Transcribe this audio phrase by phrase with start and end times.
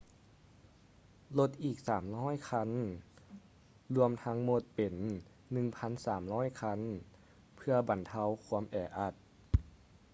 [1.39, 1.77] ລົດອີກ
[2.13, 2.69] 300 ຄັນ
[3.95, 4.95] ລວມທັງໝົດເປັນ
[5.77, 6.79] 1,300 ຄັນ
[7.55, 9.13] ເພື່ອບັນເທົາຄວາມແອອັດ